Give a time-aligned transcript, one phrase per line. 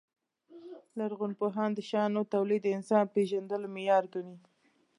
[0.99, 4.35] لرغونپوهان د شیانو تولید د انسان پېژندلو معیار ګڼي.